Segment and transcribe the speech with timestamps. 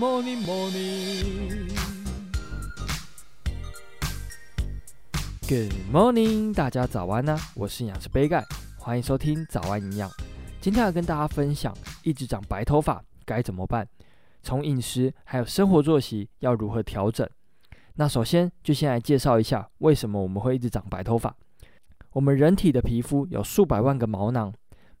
[0.00, 1.68] morning, morning.
[5.46, 8.42] Good morning，大家早安呢、我是养师杯盖，
[8.78, 10.10] 欢迎收听早安营养。
[10.58, 13.86] 今天要跟大家分享，一直长白头发该怎么办？
[14.42, 17.28] 从饮食还有生活作息要如何调整？
[17.96, 21.36] 那首先就先来介绍一下，为什么我们会一直长白头发。
[22.12, 24.50] 我们人体的皮肤有数百万个毛囊，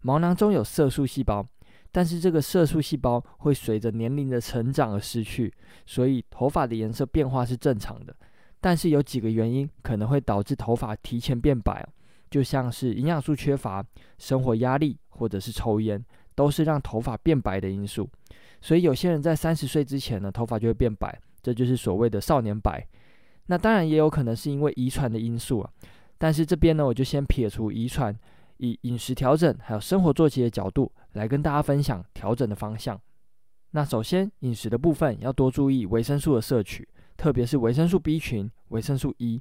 [0.02, 1.46] 毛囊中有色素细胞，
[1.92, 5.52] 但是这个色素细胞会随着年龄的成长而失去，
[5.86, 8.14] 所以头发的颜色变化是正常的。
[8.60, 11.86] 但是有几个原因可能会导致头发提前变白，
[12.30, 13.84] 就像是营养素缺乏、
[14.18, 16.04] 生活压力或者是抽烟，
[16.34, 18.08] 都是让头发变白的因素。
[18.60, 22.86] 所以有些人在三十岁之前呢，头发就会变白，这就是所谓的少年白。
[23.46, 25.70] 那当然也有可能是因为遗传的因素啊。
[26.18, 28.14] 但是这边呢，我就先撇除遗传，
[28.60, 33.00] 以饮食调整还有生活作息的角度来跟大家分享调整的方向。
[33.70, 36.86] 那首先饮食的部分要多注意维生素的摄取，
[37.16, 39.40] 特别是维生素 B 群、维生素 E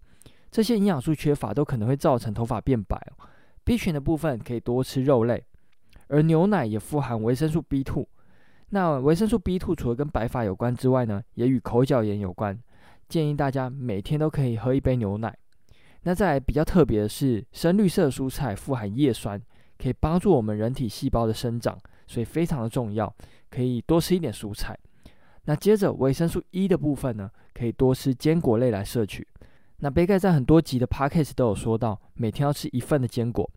[0.50, 2.98] 这些营养素缺乏都可能会造成头发变白。
[3.66, 5.44] B 群的部分可以多吃肉类，
[6.08, 8.06] 而牛奶也富含维生素 B2。
[8.70, 12.58] 那维生素 B2 除了跟白发有关之外呢，也与口角炎有关。
[13.10, 15.36] 建议大家每天都可以喝一杯牛奶。
[16.04, 19.42] 那再来比较特别的是，深绿色蔬菜富含叶酸，
[19.78, 23.14] 可以帮助我们人体细胞的生长，所以非常的重要，
[23.50, 24.78] 可以多吃一点蔬菜。
[25.46, 29.28] 那接着维生素 E 的部分呢，可以多吃坚果类来摄取。
[29.78, 33.50] 那杯盖在很多集的 Podcast 都有说到，每天要吃一份的坚果。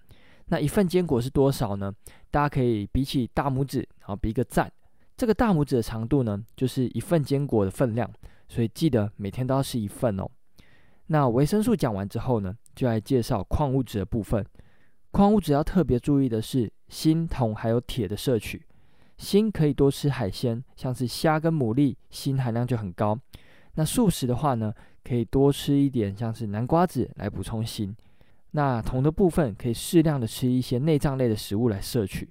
[0.47, 1.93] 那一份坚果是多少呢？
[2.31, 4.71] 大家可以比起大拇指，然后比一个赞。
[5.17, 8.11] 这个大拇指的长度呢，就是一份坚果的分量，
[8.49, 10.29] 所以记得每天都要吃一份哦。
[11.09, 14.45] 那维生素讲完之后呢，就来介绍矿物质的部分。
[15.11, 18.65] 矿物质要特别注意的是锌、铜还有铁的摄取。
[19.19, 23.19] 锌可以多吃海鲜，像是虾跟牡蛎，锌含量就很高。
[23.75, 24.73] 那素食的话呢，
[25.05, 27.95] 可以多吃一点像是南瓜子来补充锌。
[28.53, 32.29] 那铜的部分可以适量的吃一些内脏类的食物来摄取。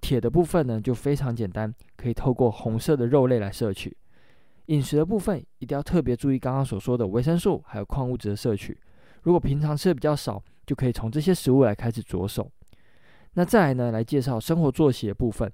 [0.00, 3.96] 铁的部分呢就非常简单，可以透过红色的肉类来摄取。
[4.70, 8.78] 饮食的部分一定要特别注意刚刚所说的维生素还有矿物质的摄取。
[9.22, 12.48] 如果平常吃的比较少，就可以从这些食物来开始着手。
[13.34, 15.52] 那再来呢，来介绍生活作息的部分。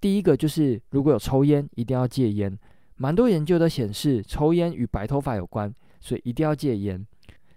[0.00, 2.58] 第一个就是如果有抽烟，一定要戒烟。
[2.96, 7.06] 蛮多研究都显示抽烟与白头发有关，所以一定要戒烟。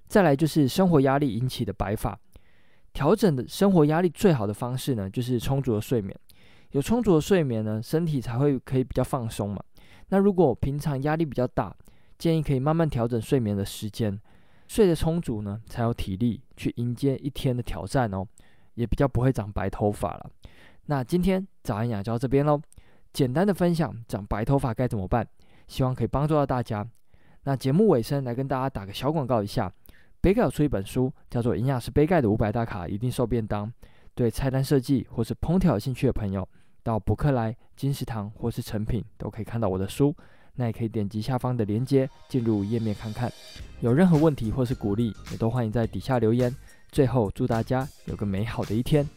[0.08, 2.16] 再来就是生活压力引起的白发，
[2.94, 6.16] 调整的生活压力最好的方式呢，就是充足的睡眠。
[6.74, 9.60] 有充足的睡眠呢，身体才会可以比较放松嘛。
[10.12, 11.74] 那如果平常压力比较大，
[12.18, 14.20] 建议可以慢慢调整睡眠的时间，
[14.68, 18.28] 睡得充足呢，才有体力去迎接一天的挑战哦，
[18.74, 20.30] 也比较不会长白头发了。
[20.88, 22.62] 那今天早安营养就到这边喽，
[23.14, 25.26] 简单的分享长白头发该怎么办，
[25.70, 26.86] 希望可以帮助到大家。
[27.44, 29.72] 那节目尾声来跟大家打个小广告一下，
[30.20, 33.66] 杯盖有出一本书，叫做《营养师杯盖的五百大卡一定瘦便当》，
[34.14, 36.48] 对菜单设计或是烹调有兴趣的朋友。
[36.84, 40.16] 到博客来、金石堂或是成品都可以看到我的书，
[40.56, 43.32] 那也可以点击下方的链接进入页面看看。
[43.80, 46.56] 有任何问题或是鼓励，也都欢迎在底下留言。
[46.92, 49.08] 最后，祝大家有个美好的一天。